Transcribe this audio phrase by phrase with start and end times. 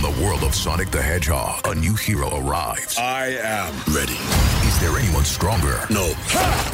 [0.00, 2.96] From the world of Sonic the Hedgehog, a new hero arrives.
[2.96, 4.14] I am ready.
[4.66, 5.82] Is there anyone stronger?
[5.90, 6.12] No.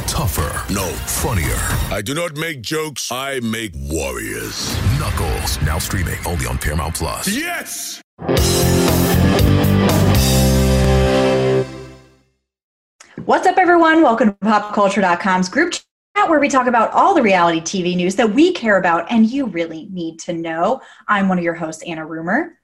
[0.07, 0.73] Tougher?
[0.73, 0.87] No.
[1.07, 1.57] Funnier?
[1.93, 4.77] I do not make jokes, I make warriors.
[5.01, 7.27] Knuckles, now streaming only on Paramount Plus.
[7.27, 8.01] Yes!
[13.25, 14.03] What's up, everyone?
[14.03, 18.33] Welcome to PopCulture.com's group chat where we talk about all the reality TV news that
[18.33, 20.81] we care about and you really need to know.
[21.09, 22.57] I'm one of your hosts, Anna Rumer.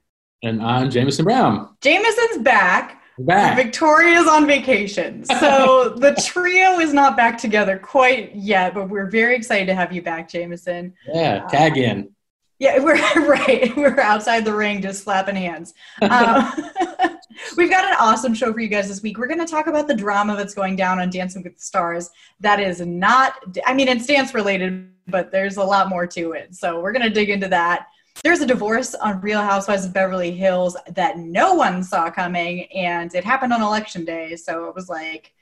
[0.44, 1.68] And I'm Jameson Brown.
[1.80, 3.00] Jameson's back.
[3.16, 3.56] Back.
[3.56, 5.24] Victoria's on vacation.
[5.24, 9.92] So the trio is not back together quite yet, but we're very excited to have
[9.92, 10.94] you back, Jameson.
[11.06, 12.10] Yeah, tag in.
[12.58, 12.96] Yeah, we're
[13.28, 13.76] right.
[13.76, 15.74] We're outside the ring just slapping hands.
[16.00, 16.52] Um,
[17.56, 19.18] we've got an awesome show for you guys this week.
[19.18, 22.10] We're going to talk about the drama that's going down on Dancing with the Stars.
[22.40, 26.56] That is not, I mean, it's dance related, but there's a lot more to it.
[26.56, 27.86] So we're going to dig into that.
[28.22, 33.12] There's a divorce on Real Housewives of Beverly Hills that no one saw coming, and
[33.14, 34.36] it happened on election day.
[34.36, 35.32] So it was like,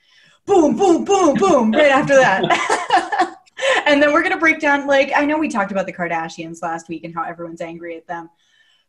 [0.45, 3.37] boom, boom, boom, boom, right after that.
[3.85, 6.61] and then we're going to break down, like, I know we talked about the Kardashians
[6.61, 8.29] last week and how everyone's angry at them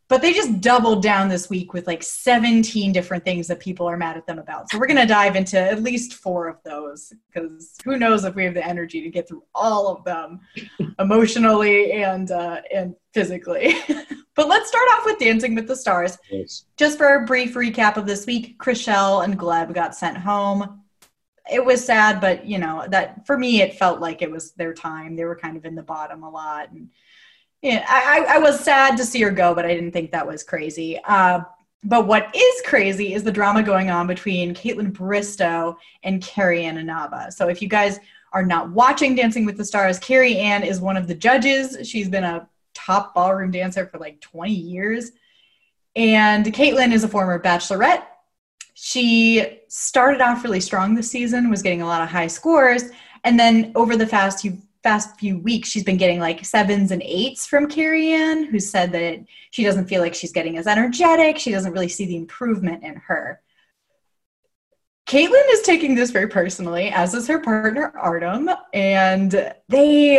[0.08, 3.96] but they just doubled down this week with like 17 different things that people are
[3.96, 4.70] mad at them about.
[4.70, 8.34] So we're going to dive into at least four of those because who knows if
[8.34, 10.40] we have the energy to get through all of them
[10.98, 13.74] emotionally and uh, and physically.
[14.34, 16.18] but let's start off with Dancing with the Stars.
[16.30, 16.64] Yes.
[16.76, 20.82] Just for a brief recap of this week, Chrishell and Gleb got sent home.
[21.50, 24.74] It was sad, but you know that for me, it felt like it was their
[24.74, 25.16] time.
[25.16, 26.88] They were kind of in the bottom a lot, and
[27.62, 30.42] yeah, I, I was sad to see her go, but I didn't think that was
[30.42, 30.98] crazy.
[31.04, 31.42] Uh,
[31.84, 36.78] but what is crazy is the drama going on between Kaitlyn Bristowe and Carrie Ann
[36.78, 37.30] Inaba.
[37.30, 38.00] So if you guys
[38.32, 41.88] are not watching Dancing with the Stars, Carrie Ann is one of the judges.
[41.88, 45.12] She's been a top ballroom dancer for like 20 years.
[45.94, 48.04] And Kaitlyn is a former bachelorette.
[48.74, 52.84] She started off really strong this season, was getting a lot of high scores.
[53.24, 57.02] And then over the past few past few weeks, she's been getting like sevens and
[57.04, 61.38] eights from Carrie Ann, who said that she doesn't feel like she's getting as energetic.
[61.38, 63.40] She doesn't really see the improvement in her.
[65.06, 70.18] Kaitlyn is taking this very personally, as is her partner Artem, and they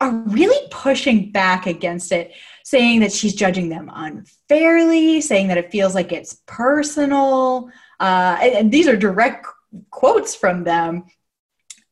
[0.00, 2.32] are really pushing back against it,
[2.64, 7.70] saying that she's judging them unfairly, saying that it feels like it's personal.
[8.00, 9.46] Uh, and, and these are direct
[9.90, 11.04] quotes from them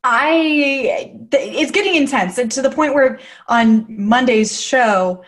[0.03, 5.25] I it's getting intense to the point where on Monday's show,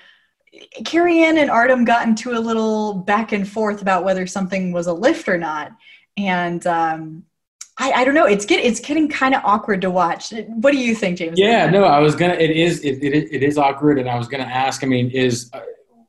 [0.84, 4.86] Carrie Ann and Artem got into a little back and forth about whether something was
[4.86, 5.72] a lift or not,
[6.16, 7.24] and um,
[7.78, 8.26] I, I, don't know.
[8.26, 10.32] It's get it's getting kind of awkward to watch.
[10.48, 11.38] What do you think, James?
[11.38, 12.34] Yeah, no, I was gonna.
[12.34, 14.82] It is it, it, it is awkward, and I was gonna ask.
[14.84, 15.60] I mean, is uh,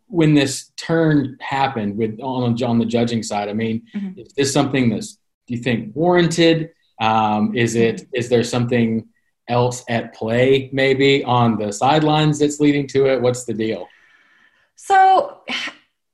[0.07, 3.50] when this turn happened with on on the judging side?
[3.50, 4.19] I mean, mm-hmm.
[4.19, 6.72] is this something that's do you think warranted?
[7.03, 9.07] Um, is it is there something
[9.49, 13.21] else at play maybe on the sidelines that's leading to it?
[13.21, 13.87] What's the deal?
[14.75, 15.41] So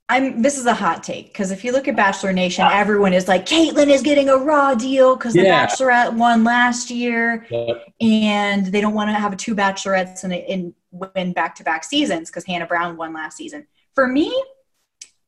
[0.08, 3.28] I'm this is a hot take because if you look at Bachelor Nation, everyone is
[3.28, 5.64] like, Kaitlyn is getting a raw deal because the yeah.
[5.64, 7.86] Bachelorette won last year, yep.
[8.00, 12.28] and they don't want to have two Bachelorettes and in, win back to back seasons
[12.28, 13.68] because Hannah Brown won last season.
[13.94, 14.34] For me,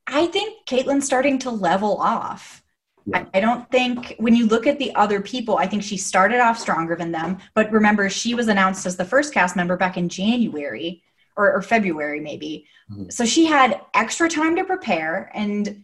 [0.08, 2.61] I think Kaitlyn's starting to level off.
[3.04, 3.24] Yeah.
[3.34, 6.58] I, don't think when you look at the other people, I think she started off
[6.58, 7.38] stronger than them.
[7.54, 11.02] But remember, she was announced as the first cast member back in January
[11.36, 12.66] or, or February, maybe.
[12.90, 13.10] Mm-hmm.
[13.10, 15.82] So she had extra time to prepare and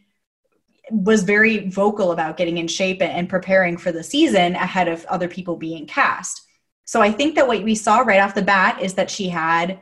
[0.91, 5.29] was very vocal about getting in shape and preparing for the season ahead of other
[5.29, 6.43] people being cast.
[6.85, 9.81] So I think that what we saw right off the bat is that she had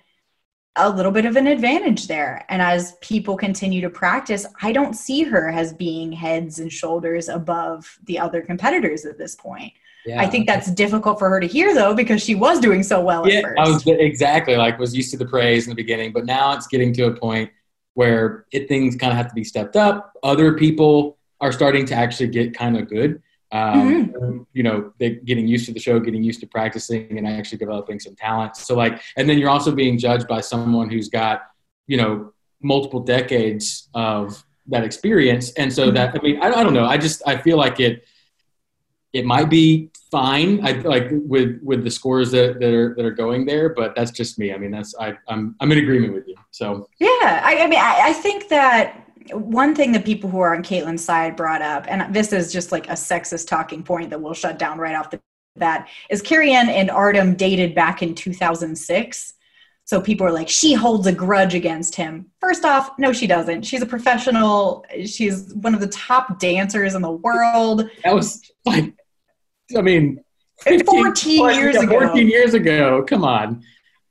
[0.76, 2.44] a little bit of an advantage there.
[2.48, 7.28] And as people continue to practice, I don't see her as being heads and shoulders
[7.28, 9.72] above the other competitors at this point.
[10.04, 10.20] Yeah.
[10.20, 13.28] I think that's difficult for her to hear though because she was doing so well
[13.28, 16.52] yeah, I was exactly like was used to the praise in the beginning, but now
[16.52, 17.50] it's getting to a point
[17.94, 20.12] where it things kind of have to be stepped up.
[20.22, 23.20] Other people are starting to actually get kind of good
[23.56, 24.42] um, mm-hmm.
[24.52, 27.98] you know they getting used to the show getting used to practicing and actually developing
[27.98, 28.56] some talent.
[28.56, 31.42] So like and then you're also being judged by someone who's got
[31.86, 32.32] you know
[32.62, 35.52] multiple decades of that experience.
[35.52, 36.84] And so that i mean I, I don't know.
[36.84, 38.04] I just i feel like it
[39.12, 40.66] it might be fine.
[40.66, 44.10] I like with with the scores that, that are that are going there but that's
[44.10, 44.52] just me.
[44.52, 46.36] I mean that's I, i'm i'm in agreement with you.
[46.50, 46.88] So.
[46.98, 47.42] Yeah.
[47.44, 51.04] I, I mean I, I think that one thing that people who are on Kaitlyn's
[51.04, 54.58] side brought up, and this is just like a sexist talking point that we'll shut
[54.58, 55.20] down right off the
[55.56, 59.32] bat, is Carrie Ann and Artem dated back in 2006.
[59.84, 62.26] So people are like, she holds a grudge against him.
[62.40, 63.62] First off, no, she doesn't.
[63.62, 64.84] She's a professional.
[65.04, 67.88] She's one of the top dancers in the world.
[68.02, 68.92] That was like,
[69.76, 70.24] I mean,
[70.60, 72.00] 14 years ago.
[72.00, 73.04] 14 years ago.
[73.04, 73.62] Come on.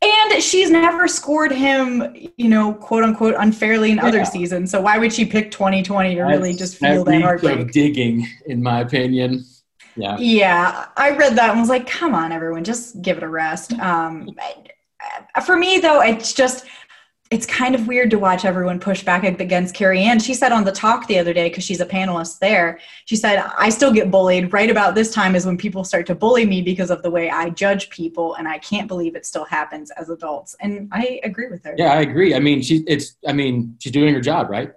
[0.01, 4.69] And she's never scored him, you know, quote unquote, unfairly in other seasons.
[4.69, 7.59] So why would she pick 2020 to really just feel that heartbreak?
[7.59, 9.45] of digging, in my opinion.
[9.95, 10.17] Yeah.
[10.19, 13.73] Yeah, I read that and was like, come on, everyone, just give it a rest.
[13.79, 14.29] Um,
[15.45, 16.65] for me, though, it's just,
[17.35, 20.19] it's kind of weird to watch everyone push back against Carrie Ann.
[20.19, 23.43] She said on the talk the other day, because she's a panelist there, she said,
[23.59, 24.53] I still get bullied.
[24.53, 27.29] Right about this time is when people start to bully me because of the way
[27.29, 30.55] I judge people, and I can't believe it still happens as adults.
[30.61, 31.75] And I agree with her.
[31.77, 32.33] Yeah, I agree.
[32.33, 34.71] I mean, she it's I mean, she's doing her job, right?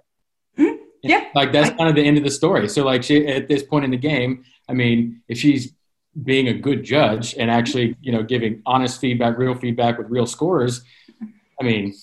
[0.57, 0.79] Mhm.
[1.01, 1.27] Yeah.
[1.33, 2.67] Like that's I- kind of the end of the story.
[2.67, 5.73] So like she at this point in the game, I mean, if she's
[6.21, 10.25] being a good judge and actually, you know, giving honest feedback, real feedback with real
[10.25, 10.81] scores,
[11.61, 11.93] I mean,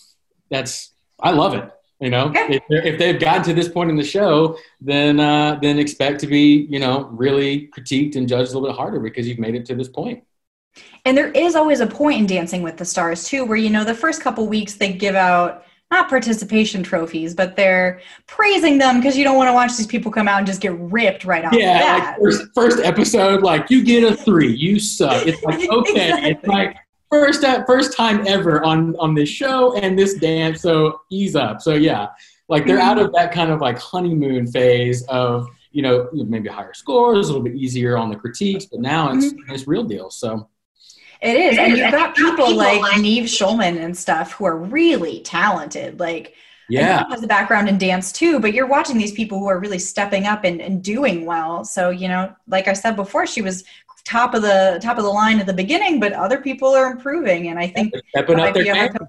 [0.51, 1.71] that's I love it.
[2.01, 2.59] You know, Yeah.
[2.71, 6.67] if, they've gotten to this point in the show, then uh, then expect to be,
[6.69, 9.75] you know, really critiqued and judged a little bit harder because you've made it to
[9.75, 10.23] this point.
[11.07, 13.83] And there is always a point in Dancing with the Stars too, where you know
[13.85, 19.17] the first couple weeks they give out not participation trophies, but they're praising them because
[19.17, 21.53] you don't want to watch these people come out and just get ripped right off
[21.53, 22.07] the Yeah, bat.
[22.09, 25.27] like first, first episode, like you get a three, you suck.
[25.27, 26.77] It's like okay, it's like
[27.11, 31.61] first uh, first time ever on on this show and this dance, so ease up.
[31.63, 32.09] So yeah,
[32.49, 36.75] like they're out of that kind of like honeymoon phase of you know maybe higher
[36.75, 40.11] scores, a little bit easier on the critiques, but now it's it's real deal.
[40.11, 40.49] So
[41.21, 44.57] It is, and you've got people people like like- Nev Schulman and stuff who are
[44.57, 45.99] really talented.
[46.01, 46.35] Like,
[46.69, 49.59] yeah, and has a background in dance too, but you're watching these people who are
[49.61, 51.65] really stepping up and, and doing well.
[51.65, 53.65] So you know, like I said before, she was
[54.07, 57.49] top of the top of the line at the beginning, but other people are improving,
[57.49, 59.09] and I think stepping up their be a hard game.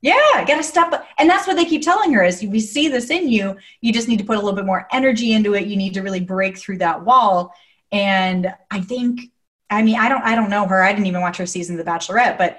[0.00, 1.06] Yeah, got to step up.
[1.18, 3.56] And that's what they keep telling her is we see this in you.
[3.82, 5.66] You just need to put a little bit more energy into it.
[5.66, 7.54] You need to really break through that wall.
[7.92, 9.30] And I think,
[9.70, 10.82] I mean, I don't, I don't know her.
[10.82, 12.58] I didn't even watch her season of The Bachelorette, but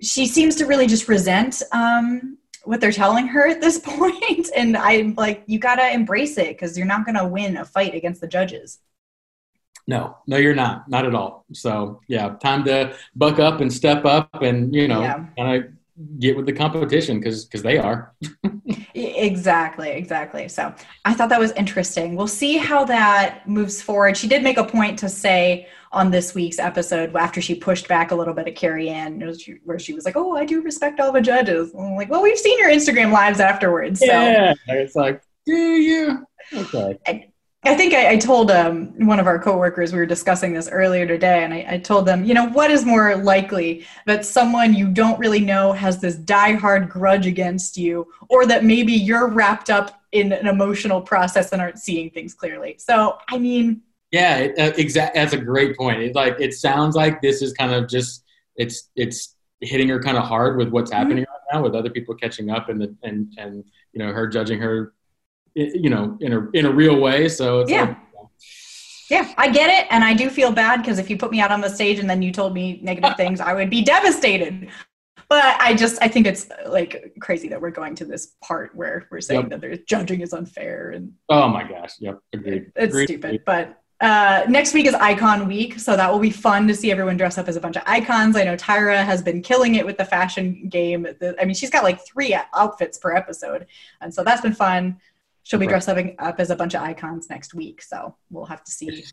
[0.00, 4.48] she seems to really just resent um, what they're telling her at this point.
[4.56, 7.64] And I'm like, you got to embrace it because you're not going to win a
[7.66, 8.78] fight against the judges.
[9.86, 11.44] No, no, you're not, not at all.
[11.52, 15.24] So yeah, time to buck up and step up, and you know, Yeah.
[15.36, 15.70] kind of
[16.18, 18.12] get with the competition because because they are.
[18.94, 20.48] Exactly, exactly.
[20.48, 20.74] So
[21.04, 22.16] I thought that was interesting.
[22.16, 24.16] We'll see how that moves forward.
[24.16, 28.10] She did make a point to say on this week's episode after she pushed back
[28.12, 29.20] a little bit at Carrie Ann,
[29.64, 32.22] where she was like, "Oh, I do respect all the judges." And I'm like, "Well,
[32.22, 36.26] we've seen your Instagram lives afterwards." So Yeah, it's like, do you?
[36.54, 36.98] Okay.
[37.62, 41.06] I think I, I told um, one of our coworkers we were discussing this earlier
[41.06, 44.88] today, and I, I told them, you know, what is more likely that someone you
[44.88, 50.00] don't really know has this diehard grudge against you, or that maybe you're wrapped up
[50.12, 52.76] in an emotional process and aren't seeing things clearly.
[52.78, 55.14] So, I mean, Yeah, it, uh, exact.
[55.14, 56.00] That's a great point.
[56.02, 58.24] It like it sounds like this is kind of just
[58.56, 62.14] it's it's hitting her kind of hard with what's happening right now, with other people
[62.14, 64.94] catching up and the and and you know her judging her,
[65.54, 67.28] you know, in a in a real way.
[67.28, 67.82] So it's Yeah.
[67.82, 67.96] like,
[69.10, 71.50] yeah, I get it, and I do feel bad because if you put me out
[71.50, 74.68] on the stage and then you told me negative things, I would be devastated.
[75.28, 79.06] But I just I think it's like crazy that we're going to this part where
[79.10, 79.50] we're saying Yep.
[79.50, 82.72] that there's judging is unfair and oh my gosh, yep, agreed.
[82.76, 83.06] It's Agreed.
[83.06, 86.90] stupid, but uh, next week is Icon Week, so that will be fun to see
[86.90, 88.34] everyone dress up as a bunch of icons.
[88.34, 91.02] I know Tyra has been killing it with the fashion game.
[91.02, 93.66] The- I mean, she's got like three outfits per episode,
[94.00, 94.96] and so that's been fun.
[95.42, 98.62] She'll be dressed up, up as a bunch of icons next week, so we'll have
[98.64, 99.04] to see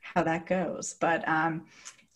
[0.00, 0.94] how that goes.
[1.00, 1.66] But um,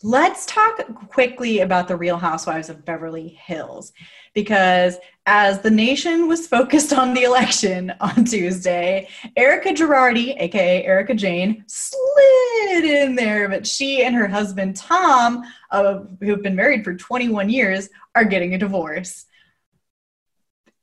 [0.03, 3.93] let's talk quickly about the Real Housewives of Beverly Hills,
[4.33, 11.13] because as the nation was focused on the election on Tuesday, Erika Girardi, aka Erika
[11.13, 16.95] Jayne, slid in there, but she and her husband Tom, uh, who've been married for
[16.95, 19.25] 21 years, are getting a divorce.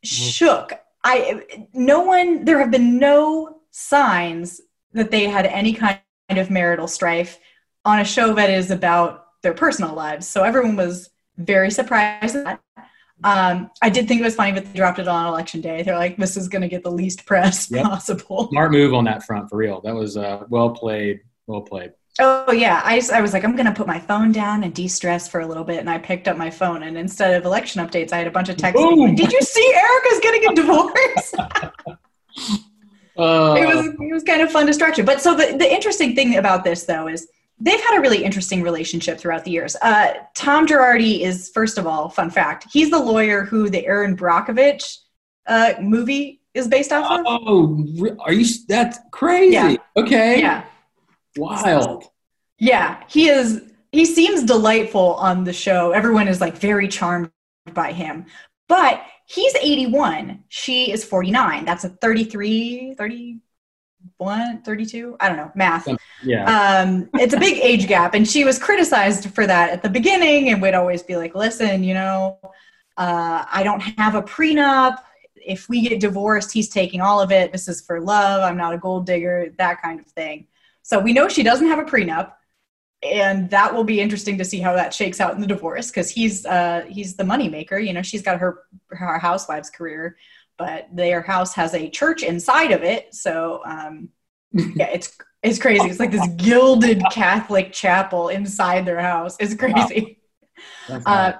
[0.04, 0.81] Shook.
[1.04, 4.60] I no one there have been no signs
[4.92, 5.98] that they had any kind
[6.30, 7.38] of marital strife
[7.84, 10.28] on a show that is about their personal lives.
[10.28, 12.60] So everyone was very surprised at that.
[13.24, 15.82] Um, I did think it was funny, but they dropped it on election day.
[15.82, 17.84] They're like, this is going to get the least press Yep.
[17.84, 18.48] possible.
[18.50, 19.80] Smart move on that front for real.
[19.80, 21.20] That was uh, well played.
[21.46, 21.92] Well played.
[22.18, 25.40] Oh yeah, I I was like, I'm gonna put my phone down and de-stress for
[25.40, 28.18] a little bit, and I picked up my phone, and instead of election updates, I
[28.18, 28.84] had a bunch of texts.
[28.84, 31.34] Like, Did you see Erika's getting a divorce?
[33.16, 35.06] Uh, it was it was kind of fun distraction.
[35.06, 37.28] But so the the interesting thing about this though is
[37.58, 39.74] they've had a really interesting relationship throughout the years.
[39.80, 44.16] Uh, Tom Girardi is, first of all, fun fact, he's the lawyer who the Erin
[44.16, 44.98] Brockovich
[45.46, 47.24] uh, movie is based off of.
[47.26, 48.44] Oh, are you?
[48.68, 49.54] That's crazy.
[49.54, 49.76] Yeah.
[49.96, 50.40] Okay.
[50.40, 50.64] Yeah.
[51.36, 52.04] Wild.
[52.58, 53.62] Yeah, he is.
[53.90, 55.92] He seems delightful on the show.
[55.92, 57.30] Everyone is like very charmed
[57.74, 58.26] by him.
[58.68, 60.44] But he's 81.
[60.48, 61.64] She is 49.
[61.64, 65.16] That's a 33, 31, 32.
[65.20, 65.88] I don't know, math.
[66.22, 66.44] Yeah.
[66.84, 68.14] Um, it's a big age gap.
[68.14, 71.84] And she was criticized for that at the beginning and would always be like, listen,
[71.84, 72.38] you know,
[72.96, 74.98] uh, I don't have a prenup.
[75.34, 77.52] If we get divorced, he's taking all of it.
[77.52, 78.42] This is for love.
[78.42, 80.46] I'm not a gold digger, that kind of thing.
[80.82, 82.32] So we know she doesn't have a prenup
[83.02, 86.08] and that will be interesting to see how that shakes out in the divorce because
[86.08, 87.84] he's uh, he's the moneymaker.
[87.84, 88.60] You know, she's got her
[88.90, 90.16] her housewife's career,
[90.56, 93.12] but their house has a church inside of it.
[93.14, 94.10] So um,
[94.52, 95.88] yeah, it's it's crazy.
[95.88, 99.36] It's like this gilded Catholic chapel inside their house.
[99.40, 100.18] It's crazy.
[100.88, 101.32] That's Uh,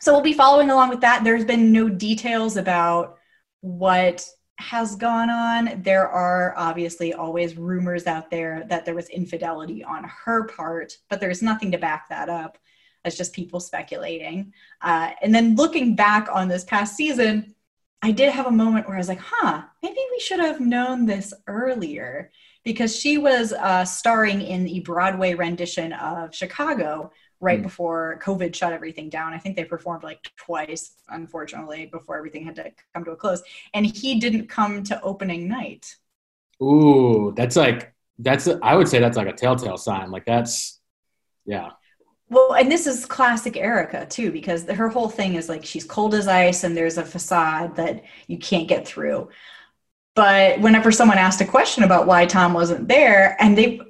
[0.00, 1.24] so we'll be following along with that.
[1.24, 3.18] There's been no details about
[3.60, 4.26] what
[4.58, 5.82] has gone on.
[5.82, 11.20] There are obviously always rumors out there that there was infidelity on her part, but
[11.20, 12.58] there's nothing to back that up.
[13.04, 14.52] It's just people speculating.
[14.80, 17.54] Uh, and then looking back on this past season,
[18.00, 21.06] I did have a moment where I was like, huh, maybe we should have known
[21.06, 22.30] this earlier
[22.64, 27.64] because she was uh, starring in the Broadway rendition of Chicago right Hmm.
[27.64, 29.32] before COVID shut everything down.
[29.34, 33.42] I think they performed like twice, unfortunately, before everything had to come to a close.
[33.74, 35.96] And he didn't come to opening night.
[36.62, 38.48] Ooh, that's like that's.
[38.62, 40.10] I would say that's like a telltale sign.
[40.10, 40.80] Like that's,
[41.44, 41.70] yeah.
[42.30, 46.14] Well, and this is classic Erika too, because her whole thing is like she's cold
[46.14, 49.28] as ice and there's a facade that you can't get through.
[50.14, 53.80] But whenever someone asked a question about why Tom wasn't there, and they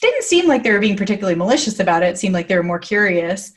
[0.00, 2.62] didn't seem like they were being particularly malicious about it, it seemed like they were
[2.62, 3.52] more curious.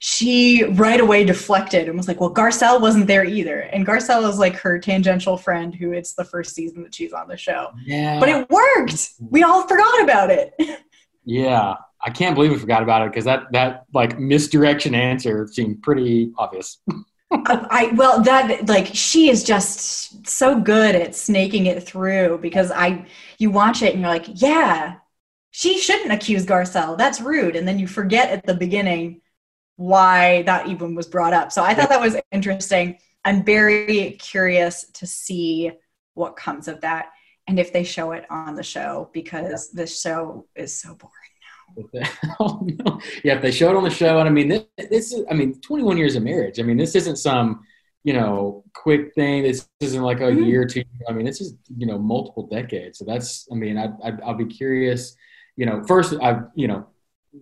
[0.00, 3.60] She right away deflected and was like, Well, Garcelle wasn't there either.
[3.60, 7.28] And Garcelle is like her tangential friend who it's the first season that she's on
[7.28, 7.70] the show.
[7.84, 8.20] Yeah.
[8.20, 9.10] But it worked.
[9.20, 10.54] We all forgot about it.
[11.24, 11.76] yeah.
[12.04, 16.32] I can't believe we forgot about it because that that like misdirection answer seemed pretty
[16.36, 16.78] obvious.
[17.30, 22.70] I, I well that like she is just so good at snaking it through because
[22.70, 23.06] I
[23.38, 24.96] you watch it and you're like yeah
[25.56, 29.20] she shouldn't accuse Garcelle that's rude and then you forget at the beginning
[29.76, 34.84] why that even was brought up so I thought that was interesting I'm very curious
[34.94, 35.70] to see
[36.14, 37.06] what comes of that
[37.46, 41.12] and if they show it on the show because this show is so boring
[42.40, 43.00] oh, no.
[43.24, 45.34] Yeah, if they show it on the show, and I mean, this, this is, I
[45.34, 46.60] mean, 21 years of marriage.
[46.60, 47.64] I mean, this isn't some,
[48.04, 49.42] you know, quick thing.
[49.42, 50.46] This isn't like a Mhm.
[50.46, 50.84] year or two.
[51.08, 52.98] I mean, this is, you know, multiple decades.
[52.98, 55.16] So that's, I mean, I, I, I'll be curious.
[55.56, 56.86] You know, first, I, you know,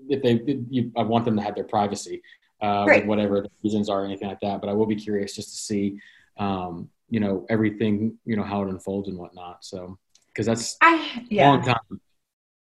[0.08, 0.40] if they,
[0.70, 2.22] you, I want them to have their privacy,
[2.60, 4.60] uh, whatever the reasons are, or anything like that.
[4.60, 5.98] But I will be curious just to see,
[6.38, 9.64] um, you know, everything, you know, how it unfolds and whatnot.
[9.64, 12.00] So, because that's I a yeah long time.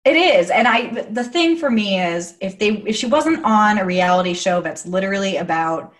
[0.05, 1.02] It is, and I.
[1.11, 4.87] The thing for me is, if they, if she wasn't on a reality show that's
[4.87, 5.93] literally about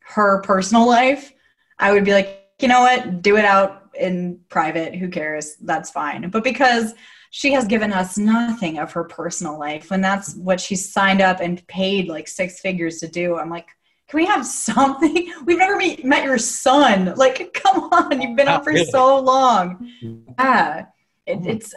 [0.00, 1.32] her personal life,
[1.78, 4.94] I would be like, you know what, do it out in private.
[4.94, 5.56] Who cares?
[5.60, 6.28] That's fine.
[6.30, 6.94] But because
[7.30, 11.40] she has given us nothing of her personal life, when that's what she signed up
[11.40, 13.68] and paid like six figures to do, I'm like,
[14.08, 15.32] can we have something?
[15.44, 17.14] We've never meet, met your son.
[17.16, 18.86] Like, come on, you've been up for Really?
[18.86, 19.92] so long.
[20.02, 20.32] Mm-hmm.
[20.38, 20.86] Yeah,
[21.26, 21.48] it, mm-hmm.
[21.48, 21.74] it's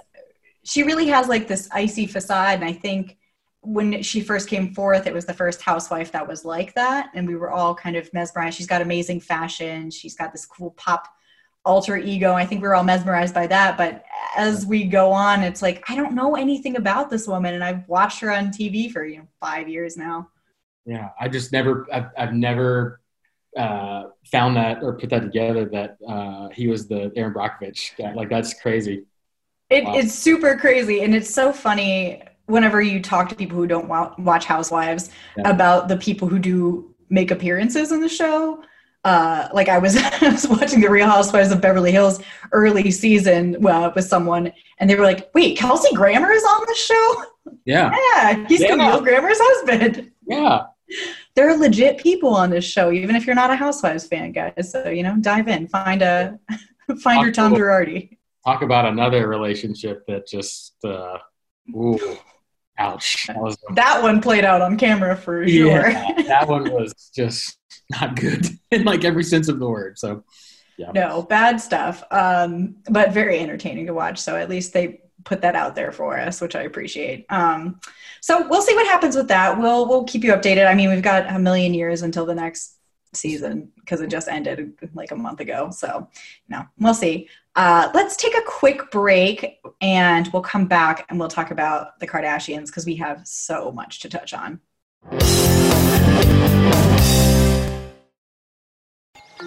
[0.67, 3.17] she really has like this icy facade and i think
[3.61, 7.27] when she first came forth it was the first housewife that was like that and
[7.27, 11.07] we were all kind of mesmerized she's got amazing fashion she's got this cool pop
[11.67, 14.03] alter ego i think we were all mesmerized by that but
[14.37, 17.87] as we go on it's like i don't know anything about this woman and i've
[17.87, 20.17] watched her on tv for you know five years now
[20.85, 23.01] Yeah, I just never, I've, I've never
[23.57, 28.13] uh, found that or put that together that uh, he was the Erin Brockovich guy.
[28.13, 28.97] Like that's crazy.
[29.69, 29.97] It, Wow.
[29.99, 33.89] It's super crazy, and it's so funny whenever you talk to people who don't
[34.29, 35.49] watch Housewives Yeah.
[35.53, 38.63] about the people who do make appearances in the show.
[39.07, 42.19] Uh, like I was, I was watching the Real Housewives of Beverly Hills
[42.51, 46.75] early season well, with someone, and they were like, "Wait, Kelsey Grammer is on the
[46.75, 47.23] show?
[47.63, 48.71] Yeah, Yeah, he's Yeah.
[48.71, 50.63] Camille Grammer's husband." yeah,
[51.35, 54.71] There are legit people on this show, even if you're not a Housewives fan, guys.
[54.73, 56.37] So you know, dive in, find a,
[57.01, 58.17] find your Tom Girardi.
[58.45, 61.17] talk about another relationship that just, uh,
[61.73, 62.17] ooh,
[62.77, 63.27] ouch.
[63.27, 65.89] That was, That one played out on camera for sure.
[65.89, 67.57] yeah, that one was just
[67.89, 69.97] not good in like every sense of the word.
[69.97, 70.23] So
[70.93, 75.55] no bad stuff um but very entertaining to watch so at least they put that
[75.55, 77.25] out there for us, which I appreciate.
[77.29, 77.79] Um,
[78.21, 79.59] so we'll see what happens with that.
[79.59, 80.67] We'll we'll keep you updated.
[80.67, 82.77] I mean, we've got a million years until the next
[83.13, 85.69] season because it just ended like a month ago.
[85.71, 86.07] So,
[86.47, 87.27] you know, we'll see.
[87.57, 92.07] Uh, let's take a quick break and we'll come back and we'll talk about the
[92.07, 94.59] Kardashians because we have so much to touch on.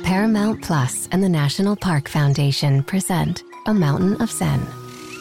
[0.02, 4.66] Paramount Plus and the National Park Foundation present A Mountain of Zen.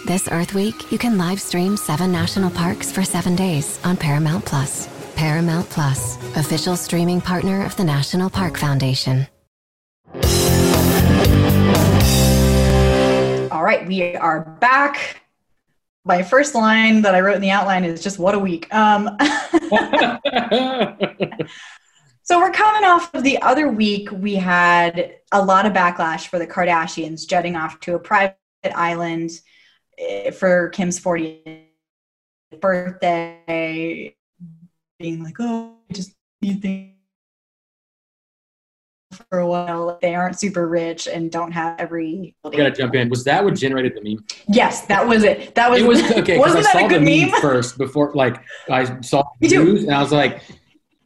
[0.08, 4.46] This Earth Week, you can live stream seven national parks for seven days on Paramount
[4.46, 4.88] Plus.
[5.15, 9.27] Paramount Plus, official streaming partner of the National Park Foundation.
[13.69, 15.21] Right, we are back.
[16.03, 19.15] My first line that I wrote in the outline is just "What a week." Um,
[22.23, 24.09] so we're coming off of the other week.
[24.11, 28.38] We had a lot of backlash for the Kardashians jetting off to a private
[28.73, 29.29] island
[29.99, 31.65] eh, for Kim's 40th
[32.59, 34.15] birthday,
[34.97, 36.98] being like, "Oh, just need things."
[39.29, 39.98] For a while.
[40.01, 42.36] They aren't super rich and don't have every.
[42.43, 43.09] I gotta jump in.
[43.09, 44.25] Was that what generated the meme?
[44.48, 45.55] Yes, that was it.
[45.55, 45.81] That was.
[45.81, 46.38] It was okay.
[46.38, 47.31] Wasn't I that saw a good the meme?
[47.41, 50.41] first before, like I saw the news, and I was like,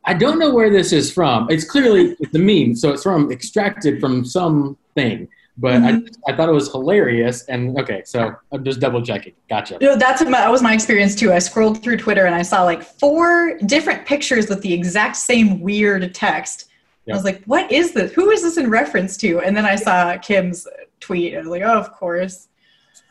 [0.05, 1.47] I don't know where this is from.
[1.49, 5.27] It's clearly it's a meme, so it's from extracted from something.
[5.55, 6.09] But Mhm.
[6.27, 9.33] I, I thought it was hilarious, and okay, so I'm just double checking.
[9.49, 9.77] Gotcha.
[9.81, 11.31] No, that's my, that was my experience too.
[11.31, 15.59] I scrolled through Twitter and I saw like four different pictures with the exact same
[15.61, 16.69] weird text.
[17.09, 18.13] I was like, "What is this?
[18.13, 20.67] Who is this in reference to?" And then I saw Kim's
[20.99, 21.33] tweet.
[21.33, 22.47] And I was like, "Oh, of course."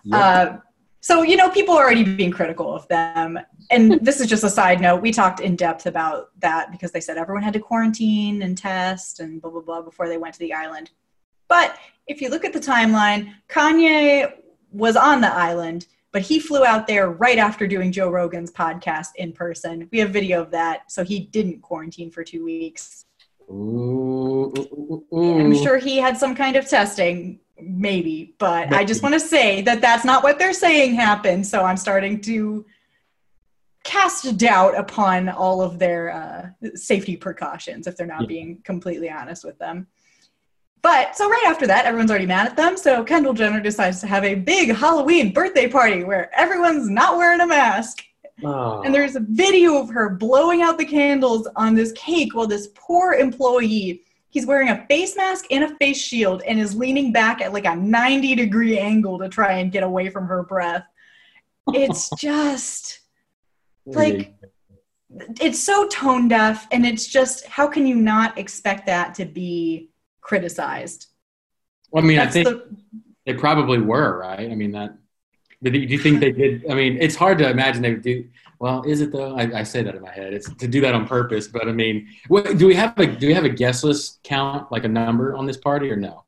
[0.05, 0.21] Yep.
[0.21, 0.57] Uh,
[1.01, 3.39] so you know, people are already being critical of them.
[3.71, 5.03] And this is just a side note.
[5.03, 9.21] We talked in depth about that because they said everyone had to quarantine and test
[9.21, 10.91] and blah blah blah before they went to the island.
[11.49, 14.33] But if you look at the timeline, Kanye
[14.71, 19.09] was on the island, but he flew out there right after doing Joe Rogan's podcast
[19.17, 19.89] in person.
[19.93, 23.07] We have video of that, so he didn't quarantine for two weeks.
[23.53, 29.03] Ooh, ooh, ooh, I'm sure he had some kind of testing, maybe, but I just
[29.03, 31.47] want to say that that's not what they're saying happened.
[31.47, 32.65] So I'm starting to
[33.85, 38.27] cast doubt upon all of their uh, safety precautions if they're not Yeah.
[38.29, 39.87] being completely honest with them.
[40.83, 42.77] But so right after that, everyone's already mad at them.
[42.77, 47.41] So Kendall Jenner decides to have a big Halloween birthday party where everyone's not wearing
[47.41, 48.03] a mask.
[48.45, 48.83] Oh.
[48.83, 52.69] And there's a video of her blowing out the candles on this cake while this
[52.75, 57.41] poor employee, he's wearing a face mask and a face shield and is leaning back
[57.41, 60.85] at like a 90 degree angle to try and get away from her breath.
[61.69, 63.01] It's just
[63.85, 64.35] like
[65.41, 69.91] it's so tone deaf and it's just how can you not expect that to be
[70.21, 71.09] criticized?
[71.91, 72.77] Well, I mean, I think the
[73.27, 74.51] they probably were right.
[74.51, 74.97] I mean, that.
[75.63, 76.69] But do you think they did?
[76.69, 78.29] I mean, it's hard to imagine they would do.
[78.59, 79.37] Well, is it though?
[79.37, 80.35] I, I say that in my head.
[80.35, 81.49] It's to do that on purpose.
[81.49, 84.71] But I mean, what, do we have a do we have a guest list count,
[84.73, 86.25] like a number on this party, or no?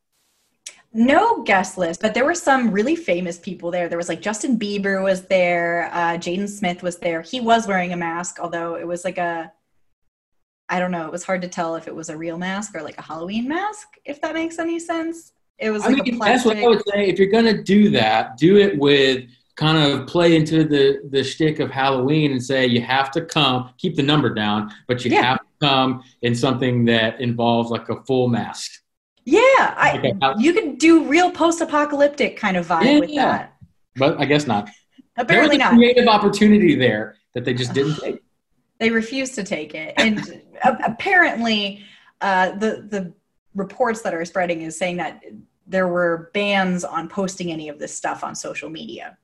[0.96, 3.88] No guest list, but there were some really famous people there.
[3.88, 7.20] There was like Justin Bieber was there, uh, Jaden Smith was there.
[7.20, 9.52] He was wearing a mask, although it was like a,
[10.68, 12.82] I don't know, it was hard to tell if it was a real mask or
[12.82, 15.32] like a Halloween mask, if that makes any sense.
[15.58, 17.06] It was I like a mean, that's what I would say.
[17.08, 19.24] If you're gonna do that, do it with
[19.56, 23.70] kind of play into the the shtick of Halloween and say you have to come,
[23.78, 25.22] keep the number down, but you Yeah.
[25.22, 28.82] have to come in something that involves like a full mask.
[29.26, 29.40] yeah,
[29.78, 33.24] I, Okay, you could do real post-apocalyptic kind of vibe with Yeah.
[33.26, 33.54] that.
[33.96, 34.68] But I guess not.
[35.16, 35.72] Apparently not.
[35.72, 38.18] a creative opportunity there that they just didn't take.
[38.80, 40.42] they refused to take it and
[40.84, 41.82] apparently
[42.20, 43.14] uh, the the
[43.54, 45.22] reports that are spreading is saying that
[45.66, 49.16] there were bans on posting any of this stuff on social media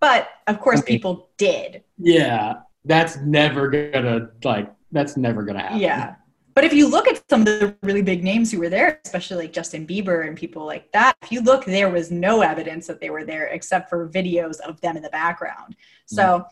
[0.00, 0.94] but of course Okay.
[0.94, 4.72] people did Yeah, that's never gonna like.
[4.92, 5.78] That's never gonna happen.
[5.80, 6.14] yeah
[6.54, 9.36] but if you look at some of the really big names who were there especially
[9.44, 13.00] like justin bieber and people like that if you look there was no evidence that
[13.00, 15.76] they were there except for videos of them in the background mm.
[16.06, 16.44] so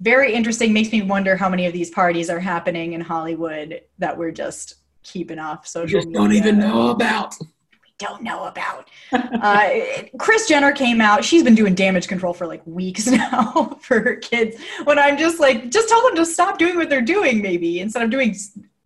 [0.00, 4.16] very interesting makes me wonder how many of these parties are happening in hollywood that
[4.16, 7.34] we're just keeping off social just don't even know about.
[7.40, 8.88] We don't know about.
[9.12, 9.68] Uh,
[10.18, 11.24] Kris Jenner came out.
[11.24, 14.56] She's been doing damage control for like weeks now for her kids.
[14.84, 18.02] When I'm just like, just tell them to stop doing what they're doing, maybe instead
[18.02, 18.34] of doing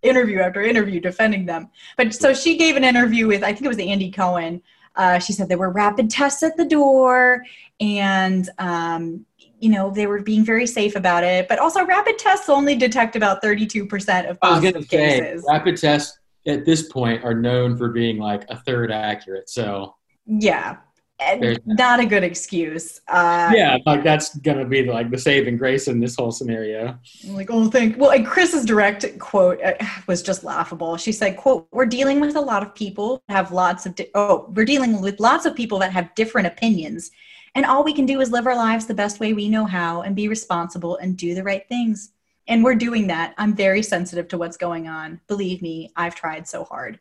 [0.03, 1.71] interview after interview defending them.
[1.97, 4.63] But so she gave an interview with, I think it was Andy Cohen.
[4.97, 7.45] Uh, she said there were rapid tests at the door,
[7.81, 9.25] and um,
[9.59, 11.49] you know they were being very safe about it.
[11.49, 13.85] But also, rapid tests only detect about 32%
[14.29, 15.45] of I was gonna positive say cases.
[15.49, 19.51] rapid tests at this point are known for being like a third accurate.
[19.51, 19.95] So
[20.27, 20.77] Yeah.
[21.21, 23.01] and not a good excuse.
[23.09, 26.97] Uh, yeah, like that's gonna be like the saving grace in this whole scenario.
[27.27, 27.99] Like, oh, thank.
[27.99, 29.73] Well, and Kris's direct quote uh,
[30.07, 30.97] was just laughable.
[30.97, 34.47] She said, "quote We're dealing with a lot of people have lots of di- oh,
[34.55, 37.11] we're dealing with lots of people that have different opinions,
[37.59, 40.03] and all we can do is live our lives the best way we know how
[40.03, 42.13] and be responsible and do the right things.
[42.47, 43.35] And we're doing that.
[43.37, 45.21] I'm very sensitive to what's going on.
[45.27, 47.01] Believe me, I've tried so hard."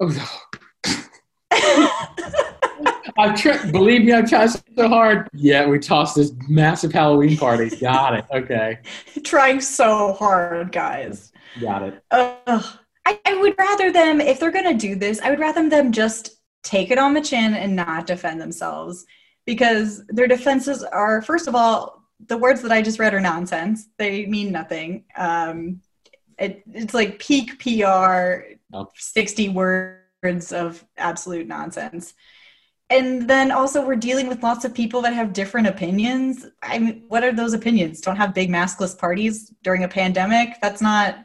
[0.00, 0.10] Oh,
[3.16, 3.70] I've tried.
[3.70, 5.28] Believe me, I've tried so hard.
[5.32, 7.70] Yeah, we tossed this massive Halloween party.
[7.76, 8.24] Got it.
[8.32, 8.80] Okay.
[9.22, 11.30] Trying so hard, guys.
[11.60, 12.02] Got it.
[12.10, 12.62] Uh,
[13.06, 16.37] I, I would rather them, if they're gonna do this, I would rather them just
[16.68, 19.06] take it on the chin and not defend themselves
[19.46, 23.88] because their defenses are, first of all, the words that I just read are nonsense.
[23.96, 25.04] They mean nothing.
[25.16, 25.80] Um,
[26.38, 28.86] it, it's like peak PR, Oh.
[28.94, 32.12] 60 words of absolute nonsense.
[32.90, 36.46] And then also, we're dealing with lots of people that have different opinions.
[36.62, 38.02] I mean, what are those opinions?
[38.02, 40.56] Don't have big maskless parties during a pandemic?
[40.60, 41.24] That's not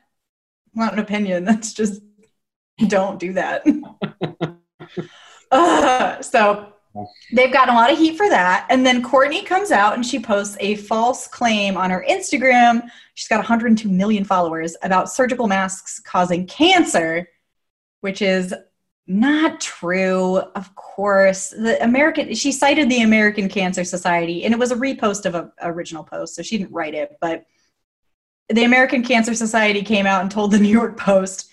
[0.73, 1.43] not an opinion.
[1.49, 2.01] That's just
[2.88, 3.65] don't do that.
[5.53, 6.73] Uh, so
[7.33, 8.65] they've gotten a lot of heat for that.
[8.69, 12.83] And then Kourtney comes out and she posts a false claim on her Instagram.
[13.15, 17.27] She's got 102 million followers about surgical masks causing cancer,
[18.01, 18.53] which is
[19.07, 20.37] not true.
[20.37, 25.25] Of course, the American she cited the American Cancer Society, and it was a repost
[25.25, 27.17] of an original post, so she didn't write it.
[27.19, 27.45] But
[28.49, 31.49] the American Cancer Society came out and told the New York Post,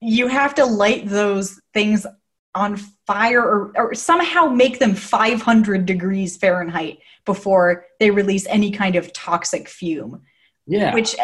[0.00, 2.06] you have to light those things
[2.54, 8.96] on fire or, or somehow make them 500 degrees Fahrenheit before they release any kind
[8.96, 10.22] of toxic fume.
[10.66, 10.94] Yeah.
[10.94, 11.22] Which uh,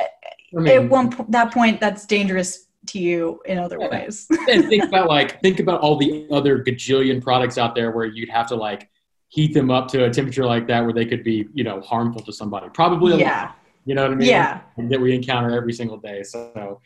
[0.56, 3.88] I mean, at one po- that point, that's dangerous to you in other Yeah.
[3.90, 4.26] ways.
[4.50, 8.30] and think about like think about all the other gajillion products out there where you'd
[8.30, 8.88] have to like
[9.28, 12.22] heat them up to a temperature like that where they could be you know harmful
[12.22, 12.68] to somebody.
[12.74, 13.52] Probably a lot, yeah,
[13.84, 14.28] you know what I mean?
[14.28, 14.60] yeah.
[14.78, 16.22] That we encounter every single day.
[16.24, 16.80] So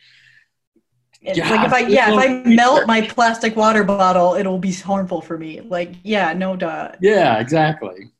[1.24, 5.20] God, like if I yeah if I melt my plastic water bottle, it'll be harmful
[5.20, 5.60] for me.
[5.60, 6.92] Like yeah, no duh.
[7.00, 8.10] yeah, exactly.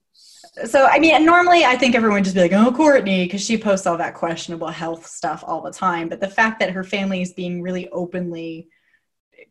[0.67, 3.87] So I mean, normally I think everyone just be like, "Oh, Kourtney," because she posts
[3.87, 6.09] all that questionable health stuff all the time.
[6.09, 8.69] But the fact that her family is being really openly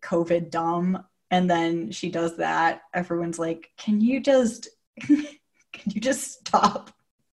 [0.01, 5.27] COVID dumb, and then she does that, everyone's like, "Can you just, can
[5.85, 6.89] you just stop?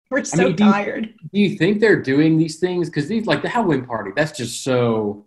[0.10, 3.28] We're so mean, do you- tired." Do you think they're doing these things because these
[3.28, 4.12] like the Halloween party?
[4.16, 5.26] That's just so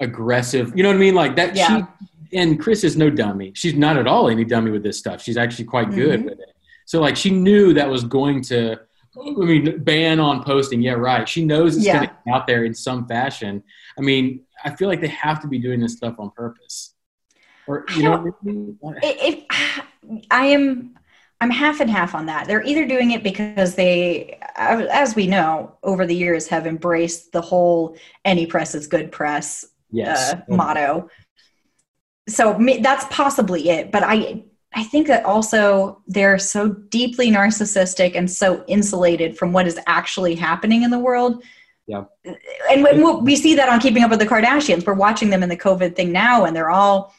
[0.00, 0.72] aggressive.
[0.76, 1.14] You know what I mean?
[1.14, 1.54] Like that.
[1.56, 1.86] Yeah.
[2.30, 3.52] She and Kris is no dummy.
[3.54, 5.22] She's not at all any dummy with this stuff.
[5.22, 6.24] She's actually quite good Mhm.
[6.24, 6.54] with it.
[6.86, 8.78] So like she knew that was going to.
[9.14, 10.80] I mean, ban on posting.
[10.80, 11.28] Yeah, right.
[11.28, 11.96] She knows it's Yeah.
[11.98, 13.62] going to be out there in some fashion.
[13.98, 16.94] I mean, I feel like they have to be doing this stuff on purpose.
[17.66, 18.78] Or you I know, don't- what I mean?
[19.02, 20.94] it, it, I am
[21.42, 22.46] I'm half and half on that.
[22.46, 27.40] They're either doing it because they, as we know, over the years have embraced the
[27.40, 31.08] whole "any press is good press" yes, uh, motto.
[32.28, 33.92] So that's possibly it.
[33.92, 39.66] But I I think that also they're so deeply narcissistic and so insulated from what
[39.66, 41.42] is actually happening in the world.
[41.86, 42.04] Yeah.
[42.70, 44.86] And we, we see that on Keeping Up with the Kardashians.
[44.86, 47.12] We're watching them in the COVID thing now, and they're all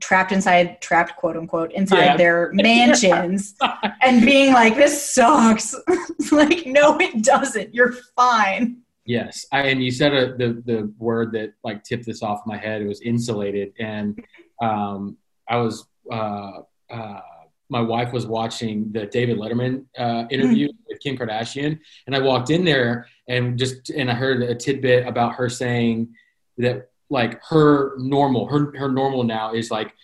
[0.00, 2.16] trapped inside, trapped quote unquote, inside Yeah.
[2.16, 3.54] their mansions
[4.02, 5.74] and being like, this sucks.
[6.32, 7.74] like, no, it doesn't.
[7.74, 8.81] You're fine.
[9.04, 12.56] Yes, I, and you said a, the the word that like tipped this off my
[12.56, 12.82] head.
[12.82, 14.22] It was insulated, and
[14.62, 15.16] um,
[15.48, 17.20] I was uh, uh,
[17.68, 22.50] my wife was watching the David Letterman uh, interview with Kim Kardashian, and I walked
[22.50, 26.14] in there and just and I heard a tidbit about her saying
[26.58, 29.94] that like her normal her her normal now is like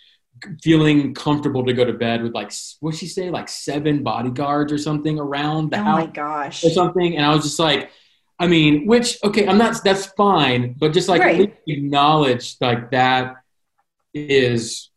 [0.62, 3.30] feeling comfortable to go to bed with like what she say?
[3.30, 6.64] Like seven bodyguards or something around the oh house my gosh.
[6.64, 7.16] or something.
[7.16, 7.90] And i was just like
[8.38, 11.56] i mean which okay i'm not that's fine but just like Right.
[11.66, 13.36] acknowledge like that
[14.14, 14.90] is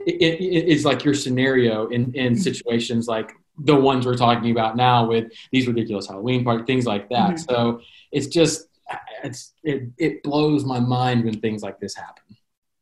[0.00, 2.42] it, it, is like your scenario in in Mm-hmm.
[2.42, 7.08] situations like the ones we're talking about now with these ridiculous halloween party things like
[7.10, 7.46] that Mhm.
[7.50, 7.80] so
[8.12, 8.68] it's just
[9.24, 12.24] it's it, it blows my mind when things like this happen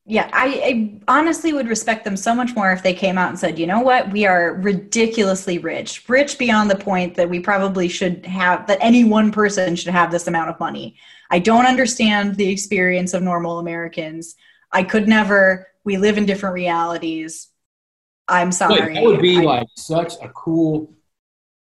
[0.07, 3.39] Yeah, I, I honestly would respect them so much more if they came out and
[3.39, 7.89] said, you know what, we are ridiculously rich, rich beyond the point that we probably
[7.89, 10.97] should have, that any one person should have this amount of money.
[11.31, 14.35] I don't understand the experience of normal Americans.
[14.71, 17.49] I could never, we live in different realities.
[18.29, 18.81] I'm sorry.
[18.81, 20.93] Like, that would be I- like such a cool,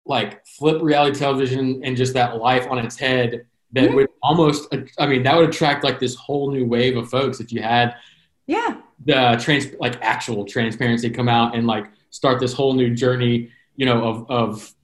[0.07, 3.47] like flip reality television and just that life on its head.
[3.73, 3.95] That Mhm.
[3.95, 7.53] would almost, I mean, that would attract like this whole new wave of folks if
[7.53, 7.95] you had
[8.47, 13.51] yeah, the trans, like actual transparency come out and like start this whole new journey,
[13.77, 14.75] you know, of of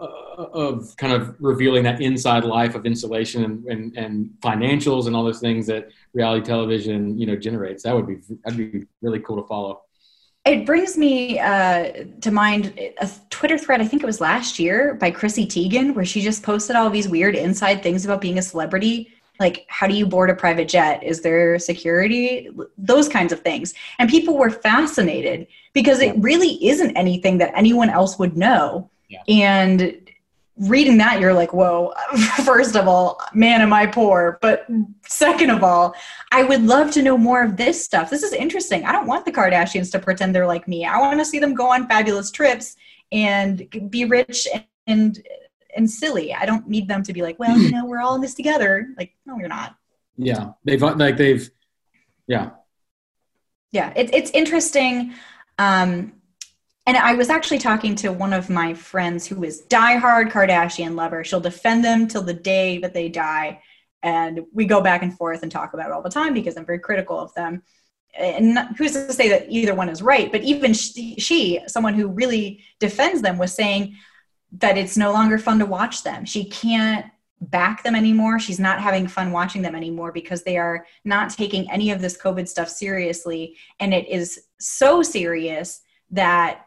[0.00, 0.06] uh,
[0.52, 5.24] of kind of revealing that inside life of insulation and, and, and financials and all
[5.24, 7.84] those things that reality television, you know, generates.
[7.84, 9.82] That would be that'd be really cool to follow.
[10.44, 14.92] It brings me uh, to mind a Twitter thread, I think it was last year
[14.92, 18.42] by Chrissy Teigen, where she just posted all these weird inside things about being a
[18.42, 19.13] celebrity.
[19.40, 21.02] Like, how do you board a private jet?
[21.02, 22.50] Is there security?
[22.78, 23.74] Those kinds of things.
[23.98, 28.90] And people were fascinated because it really isn't anything that anyone else would know.
[29.08, 29.22] Yeah.
[29.28, 30.04] And
[30.56, 31.92] reading that you're like whoa
[32.44, 34.64] first of all man am i poor but
[35.04, 35.96] second of all
[36.30, 39.24] i would love to know more of this stuff this is interesting i don't want
[39.24, 42.30] the kardashians to pretend they're like me i want to see them go on fabulous
[42.30, 42.76] trips
[43.10, 44.46] and be rich
[44.86, 45.26] and
[45.76, 48.20] and silly i don't need them to be like well you know we're all in
[48.20, 49.76] this together like no you're not
[50.16, 51.50] yeah they've like they've
[52.26, 52.50] yeah
[53.72, 55.12] yeah it, it's interesting
[55.58, 56.12] um
[56.86, 61.24] and I was actually talking to one of my friends who is diehard Kardashian lover.
[61.24, 63.62] She'll defend them till the day that they die.
[64.02, 66.66] And we go back and forth and talk about it all the time because I'm
[66.66, 67.62] very critical of them.
[68.16, 70.30] And who's to say that either one is right?
[70.30, 73.96] But even she, she, someone who really defends them, was saying
[74.58, 76.24] that it's no longer fun to watch them.
[76.24, 77.06] She can't
[77.40, 78.38] back them anymore.
[78.38, 82.16] She's not having fun watching them anymore because they are not taking any of this
[82.16, 83.56] COVID stuff seriously.
[83.80, 86.66] And it is so serious that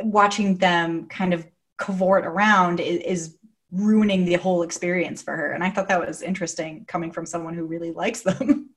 [0.00, 1.46] watching them kind of
[1.78, 3.38] cavort around is, is
[3.70, 5.52] ruining the whole experience for her.
[5.52, 8.70] And I thought that was interesting coming from someone who really likes them.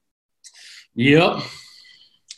[0.95, 1.43] Yep.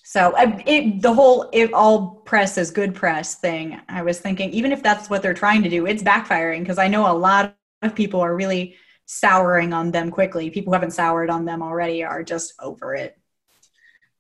[0.10, 0.34] So
[0.66, 4.82] it, the whole "if all press is good press" thing, I was thinking, even if
[4.82, 8.22] that's what they're trying to do, it's backfiring because I know a lot of people
[8.22, 10.50] are really souring on them quickly.
[10.50, 13.20] People who haven't soured on them already are just over it.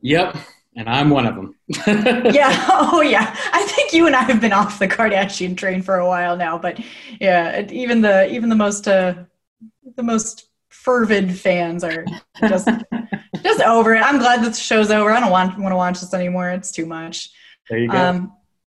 [0.02, 0.36] Yep
[0.78, 1.56] and I'm one of them.
[2.34, 2.65] yeah.
[2.69, 3.36] Oh, yeah.
[3.52, 6.58] I think you and I have been off the Kardashian train for a while now,
[6.58, 6.80] but
[7.19, 9.15] yeah, even the even the most uh,
[9.95, 12.06] the most fervid fans are
[12.47, 12.69] just
[13.47, 14.01] just over it.
[14.01, 15.12] I'm glad the show's over.
[15.12, 16.49] I don't want want to watch this anymore.
[16.49, 17.31] It's too much.
[17.69, 17.97] There you go.
[17.97, 18.33] Um,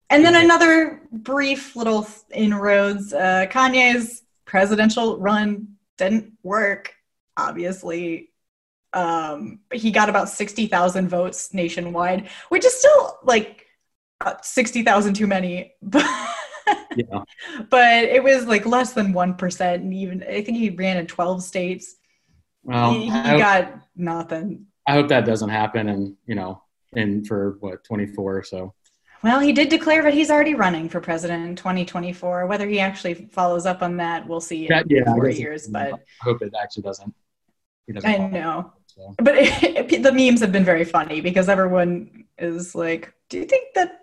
[0.09, 3.13] and then another brief little inroads.
[3.13, 6.93] Uh, Kanye's presidential run didn't work.
[7.37, 8.29] Obviously,
[8.93, 13.65] um, he got about 60,000 votes nationwide, which is still like
[14.21, 15.73] uh, 60,000 too many.
[16.95, 17.23] yeah.
[17.69, 19.73] But it was like less than 1%.
[19.73, 21.95] And even, I think he ran in 12 states.
[22.63, 24.67] Well, he, he hope, got nothing.
[24.87, 25.89] I hope that doesn't happen.
[25.89, 26.61] And, you know,
[26.93, 28.73] in for what, 24 so.
[29.23, 32.45] Well, he did declare that he's already running for president in 2024.
[32.45, 35.67] Whether he actually follows up on that, we'll see in yeah, four years.
[35.67, 37.13] But I hope it actually doesn't.
[37.93, 38.73] doesn't I know.
[38.87, 39.15] So.
[39.19, 43.45] But it, it, the memes have been very funny because everyone is like, "Do you
[43.45, 44.01] think that?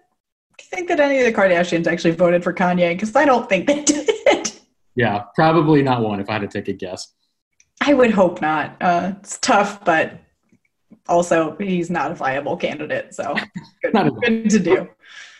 [0.57, 3.47] Do you think that any of the Kardashians actually voted for Kanye?" Because I don't
[3.47, 4.53] think they did.
[4.97, 6.21] Yeah, probably not one.
[6.21, 7.13] If I had to take a guess,
[7.81, 8.77] I would hope not.
[8.81, 10.21] Uh, it's tough, but
[11.09, 13.35] also he's not a viable candidate, so
[13.83, 14.89] good, good to do.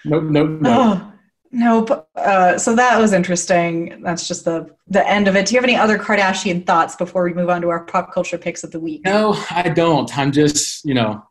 [0.05, 0.61] Nope, nope, nope.
[0.65, 1.13] Oh,
[1.53, 2.09] Nope.
[2.15, 4.03] Uh, so that was interesting.
[4.05, 5.47] That's just the the end of it.
[5.47, 8.39] Do you have any other Kardashian thoughts before we move on to our pop culture
[8.39, 9.05] picks of the week?
[9.05, 10.17] No, I don't.
[10.17, 11.25] I'm just you know,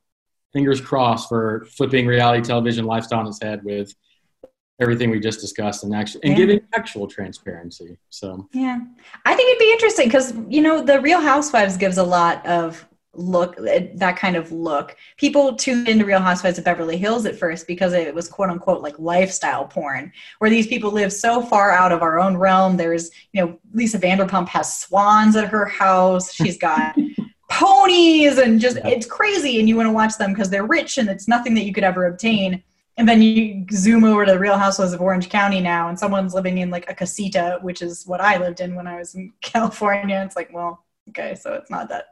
[0.52, 3.94] fingers crossed for flipping reality television lifestyle on its head with
[4.80, 6.38] everything we just discussed and actually and yeah.
[6.38, 7.98] giving actual transparency.
[8.10, 8.48] So.
[8.54, 8.80] Yeah,
[9.26, 12.86] I think it'd be interesting because you know the Real Housewives gives a lot of
[13.14, 14.96] look eh, that kind of look.
[15.18, 18.82] People tuned into real housewives of beverly hills at first because it was quote unquote
[18.82, 22.78] like lifestyle porn where these people live so far out of our own realm.
[22.78, 26.34] There's you know lisa vanderpump has swans at her house.
[26.34, 26.96] She's got
[27.50, 31.10] ponies and just it's crazy and you want to watch them because they're rich and
[31.10, 32.64] it's nothing that you could ever obtain
[32.98, 36.34] and then you zoom over to the real housewives of orange county now and someone's
[36.34, 39.32] living in like a casita which is what i lived in when i was in
[39.42, 42.06] california it's like well okay so it's not that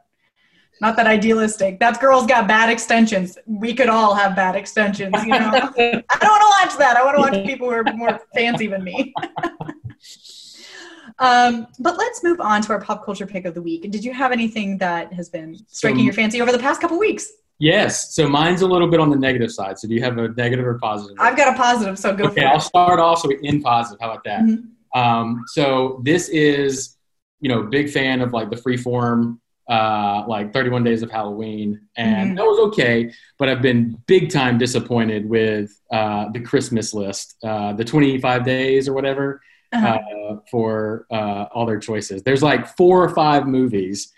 [0.80, 1.80] not that idealistic.
[1.80, 3.36] That girl's got bad extensions.
[3.46, 5.50] We could all have bad extensions, you know.
[5.52, 6.96] I don't want to watch that.
[6.96, 9.12] I want to watch people who are more fancy than me.
[11.18, 13.90] um, but let's move on to our pop culture pick of the week.
[13.90, 17.28] Did you have anything that has been striking your fancy over the past couple weeks?
[17.58, 18.14] Yes.
[18.14, 19.78] So mine's a little bit on the negative side.
[19.78, 21.16] So do you have a negative or positive?
[21.18, 21.98] I've got a positive.
[21.98, 24.00] So go okay, I'll start off so we in positive.
[24.00, 24.42] How about that?
[24.42, 24.98] Mm-hmm.
[24.98, 26.96] Um, so this is,
[27.40, 32.28] you know, big fan of like the freeform uh, like 31 Days of Halloween, and
[32.28, 32.34] mm-hmm.
[32.36, 33.12] that was okay.
[33.38, 38.88] But I've been big time disappointed with uh, the Christmas list, uh, the 25 days
[38.88, 39.98] or whatever, uh-huh.
[39.98, 42.22] Uh, for uh, all their choices.
[42.22, 44.10] There's like four or five movies,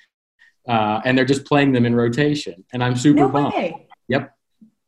[0.69, 3.55] uh, and they're just playing them in rotation, and I'm super no bummed.
[3.55, 3.87] Way.
[4.09, 4.35] Yep.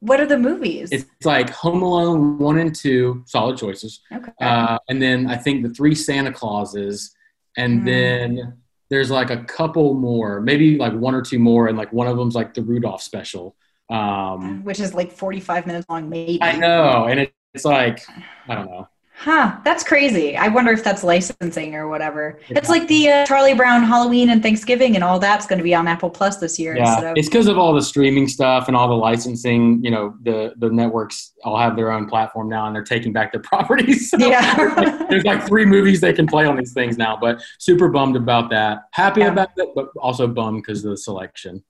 [0.00, 0.88] What are the movies?
[0.90, 4.00] It's like Home Alone one and two, solid choices.
[4.12, 4.32] okay.
[4.40, 7.14] Uh, and then I think the three Santa Clauses,
[7.56, 7.84] and Mm.
[7.84, 8.52] then
[8.90, 12.16] there's like a couple more, maybe like one or two more, and like one of
[12.16, 13.54] them's like the Rudolph special.
[13.90, 16.38] Um, Which is like 45 minutes long, maybe.
[16.42, 18.00] I know, and it, it's like
[18.48, 18.88] I don't know.
[19.22, 20.36] Huh, that's crazy.
[20.36, 22.40] I wonder if that's licensing or whatever.
[22.48, 25.76] It's like the uh, Charlie Brown Halloween and Thanksgiving and all that's going to be
[25.76, 28.66] on Apple Plus this year instead Yeah, of it's because of all the streaming stuff
[28.66, 29.80] and all the licensing.
[29.84, 33.30] You know, the the networks all have their own platform now, and they're taking back
[33.30, 34.10] their properties.
[34.10, 35.06] So Yeah.
[35.08, 37.16] there's like three movies they can play on these things now.
[37.16, 38.88] But super bummed about that.
[38.90, 39.28] Happy Yeah.
[39.30, 41.62] about it, but also bummed because of the selection.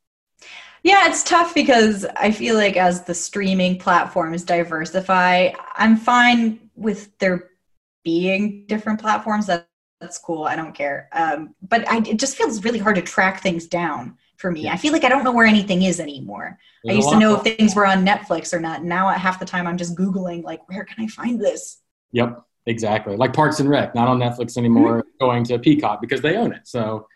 [0.84, 7.16] Yeah, it's tough because I feel like as the streaming platforms diversify, I'm fine with
[7.18, 7.50] there
[8.04, 9.46] being different platforms.
[9.46, 9.68] That
[10.00, 10.44] that's cool.
[10.44, 11.08] I don't care.
[11.12, 14.68] Um, but I, it just feels really hard to track things down for me.
[14.68, 16.58] I feel like I don't know where anything is anymore.
[16.88, 18.82] I There's a used to know if things were on Netflix or not.
[18.82, 21.78] Now at half the time I'm just googling like, where can I find this?
[22.12, 23.16] Yep, exactly.
[23.16, 25.24] Like Parks and Rec, not on Netflix anymore, Mm-hmm.
[25.24, 26.62] going to Peacock because they own it.
[26.64, 27.06] So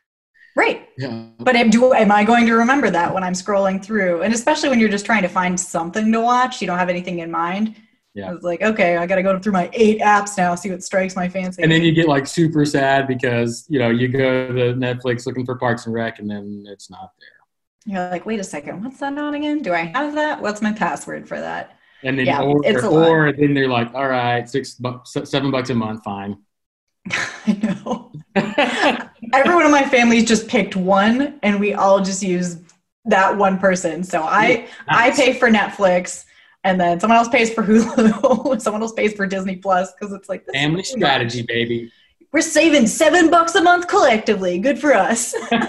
[0.55, 0.89] Right.
[0.97, 4.23] yeah, But am, do, am I going to remember that when I'm scrolling through?
[4.23, 7.19] And especially when you're just trying to find something to watch, you don't have anything
[7.19, 7.77] in mind.
[8.17, 8.31] Yeah.
[8.31, 10.83] I was like, okay, I got to go through my eight apps now, see what
[10.83, 11.63] strikes my fancy.
[11.63, 15.45] and then you get like super sad because you know you go to Netflix looking
[15.45, 17.93] for Parks and Rec, and then it's not there.
[17.95, 19.61] you're like, wait a second, what's that on again?
[19.63, 20.41] Do I have that?
[20.41, 21.79] What's my password for that?
[22.03, 23.09] And then Yeah, or, it's a lot.
[23.09, 26.39] or then they're like, all right, six bucks, seven bucks a month, fine.
[27.11, 28.13] I know.
[29.35, 32.59] Everyone in my family's just picked one, and we all just use
[33.07, 34.03] that one person.
[34.05, 35.17] So I I Nice.
[35.17, 36.25] pay for Netflix,
[36.67, 40.29] and then someone else pays for Hulu, someone else pays for Disney Plus because it's
[40.29, 41.01] like family too much.
[41.01, 41.93] strategy, baby.
[42.33, 44.59] We're saving seven bucks a month collectively.
[44.59, 45.33] Good for us.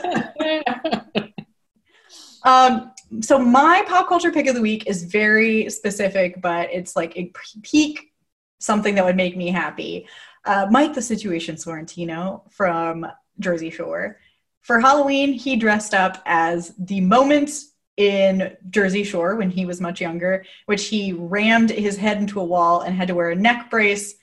[2.43, 7.15] um, so my pop culture pick of the week is very specific, but it's like
[7.15, 7.31] a
[7.61, 8.11] peak
[8.57, 10.07] something that would make me happy.
[10.45, 13.05] Uh, Mike, the Situation Sorrentino from
[13.39, 14.17] Jersey Shore.
[14.61, 17.51] For Halloween, he dressed up as the moment
[17.97, 22.45] in Jersey Shore when he was much younger, which he rammed his head into a
[22.45, 24.15] wall and had to wear a neck brace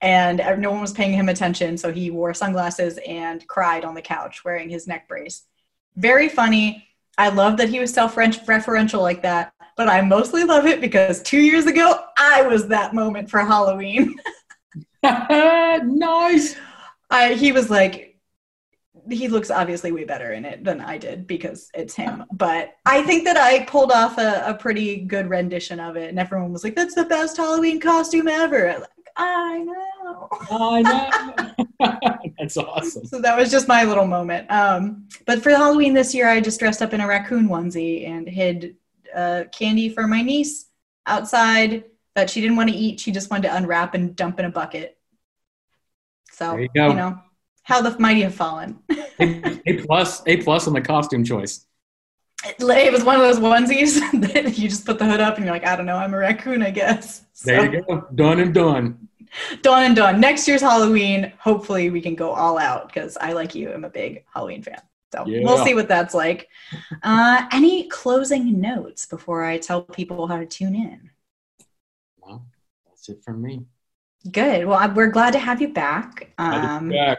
[0.00, 4.00] and no one was paying him attention so he wore sunglasses and cried on the
[4.00, 5.42] couch wearing his neck brace.
[5.96, 6.88] Very funny.
[7.18, 11.40] I love that he was self-referential like that but i mostly love it because two
[11.40, 14.14] years ago i was that moment for halloween.
[15.02, 16.56] Nice.
[17.10, 18.09] I, he was like
[19.10, 23.02] he looks obviously way better in it than i did because it's him but i
[23.02, 26.64] think that i pulled off a, a pretty good rendition of it and everyone was
[26.64, 29.90] like that's the best halloween costume ever like, i know
[30.50, 31.98] I know.
[32.38, 33.04] That's awesome.
[33.06, 34.50] So that was just my little moment.
[34.50, 38.28] Um, but for Halloween this year, I just dressed up in a raccoon onesie and
[38.28, 38.76] hid
[39.14, 40.66] uh, candy for my niece
[41.06, 43.00] outside that she didn't want to eat.
[43.00, 44.98] She just wanted to unwrap and dump in a bucket.
[46.32, 46.92] So There you go.
[46.92, 47.20] know
[47.70, 48.78] how the mighty have fallen.
[49.20, 51.66] A, a plus, a plus on the costume choice.
[52.44, 54.00] it was one of those onesies
[54.32, 56.18] that you just put the hood up and you're like, I don't know, I'm a
[56.18, 57.22] raccoon, I guess.
[57.32, 58.06] So, There you go.
[58.14, 59.08] Done and done.
[59.62, 60.20] done and done.
[60.20, 63.90] Next year's Halloween, hopefully we can go all out because I, like you, am a
[63.90, 64.80] big Halloween fan.
[65.12, 65.40] So Yeah.
[65.44, 66.48] we'll see what that's like.
[67.02, 71.10] Uh, any closing notes before I tell people how to tune in?
[72.18, 72.46] Well,
[72.86, 73.66] that's it from me.
[74.30, 74.66] Good.
[74.66, 76.32] Well, we're glad to have you back.
[76.38, 77.18] Um, back.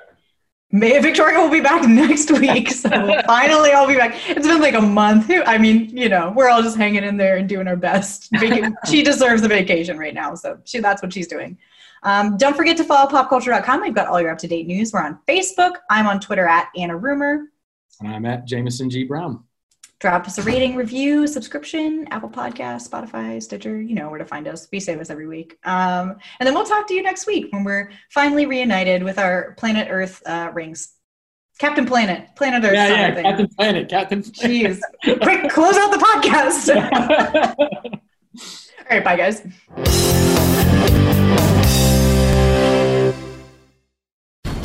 [0.74, 2.90] May Victoria will be back next week, so
[3.26, 4.16] finally I'll be back.
[4.30, 5.30] It's been like a month.
[5.46, 8.30] I mean, you know, we're all just hanging in there and doing our best.
[8.88, 11.58] She deserves a vacation right now, so she that's what she's doing.
[12.04, 13.82] Um, don't forget to follow popculture.com.
[13.82, 14.92] We've got all your up to date news.
[14.94, 15.74] We're on Facebook.
[15.90, 17.48] I'm on Twitter at Anna Rumer.
[18.00, 19.04] And I'm at Jameson G.
[19.04, 19.44] Brown.
[20.02, 23.80] Drop us a rating, review, subscription, Apple Podcast, Spotify, Stitcher.
[23.80, 24.68] You know where to find us.
[24.72, 25.60] We save us every week.
[25.64, 29.54] Um, and then we'll talk to you next week when we're finally reunited with our
[29.60, 30.94] Planet Earth uh, rings.
[31.60, 32.74] Captain Planet, Planet Earth.
[32.74, 33.22] Yeah, yeah.
[33.22, 33.90] Captain Planet.
[33.90, 34.80] Captain Planet.
[35.04, 35.04] Jeez.
[35.22, 36.76] Quick, close out the podcast.
[38.80, 39.44] All right, bye, guys.